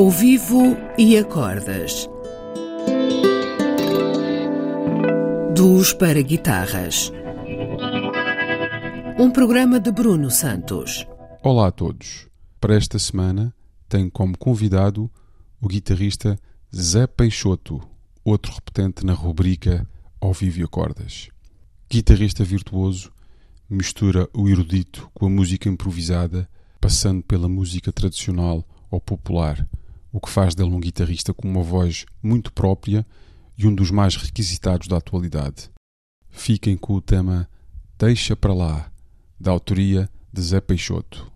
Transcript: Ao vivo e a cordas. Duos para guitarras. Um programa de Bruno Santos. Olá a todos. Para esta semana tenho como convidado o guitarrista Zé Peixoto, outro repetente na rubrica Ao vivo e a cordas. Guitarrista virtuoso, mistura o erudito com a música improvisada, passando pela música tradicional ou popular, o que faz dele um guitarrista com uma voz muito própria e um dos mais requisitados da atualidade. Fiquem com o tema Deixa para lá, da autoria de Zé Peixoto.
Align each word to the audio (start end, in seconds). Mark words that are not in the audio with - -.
Ao 0.00 0.08
vivo 0.08 0.78
e 0.96 1.18
a 1.18 1.22
cordas. 1.22 2.08
Duos 5.54 5.92
para 5.92 6.22
guitarras. 6.22 7.12
Um 9.18 9.30
programa 9.30 9.78
de 9.78 9.92
Bruno 9.92 10.30
Santos. 10.30 11.06
Olá 11.42 11.66
a 11.66 11.70
todos. 11.70 12.26
Para 12.58 12.76
esta 12.76 12.98
semana 12.98 13.54
tenho 13.90 14.10
como 14.10 14.38
convidado 14.38 15.10
o 15.60 15.68
guitarrista 15.68 16.38
Zé 16.74 17.06
Peixoto, 17.06 17.86
outro 18.24 18.54
repetente 18.54 19.04
na 19.04 19.12
rubrica 19.12 19.86
Ao 20.18 20.32
vivo 20.32 20.60
e 20.60 20.62
a 20.62 20.66
cordas. 20.66 21.28
Guitarrista 21.90 22.42
virtuoso, 22.42 23.12
mistura 23.68 24.26
o 24.32 24.48
erudito 24.48 25.10
com 25.12 25.26
a 25.26 25.30
música 25.30 25.68
improvisada, 25.68 26.48
passando 26.80 27.22
pela 27.22 27.50
música 27.50 27.92
tradicional 27.92 28.66
ou 28.90 28.98
popular, 28.98 29.68
o 30.12 30.20
que 30.20 30.30
faz 30.30 30.54
dele 30.54 30.70
um 30.70 30.80
guitarrista 30.80 31.32
com 31.32 31.48
uma 31.48 31.62
voz 31.62 32.06
muito 32.22 32.52
própria 32.52 33.06
e 33.56 33.66
um 33.66 33.74
dos 33.74 33.90
mais 33.90 34.16
requisitados 34.16 34.88
da 34.88 34.96
atualidade. 34.96 35.70
Fiquem 36.30 36.76
com 36.76 36.94
o 36.94 37.00
tema 37.00 37.48
Deixa 37.98 38.34
para 38.34 38.54
lá, 38.54 38.90
da 39.38 39.50
autoria 39.50 40.08
de 40.32 40.40
Zé 40.40 40.60
Peixoto. 40.60 41.30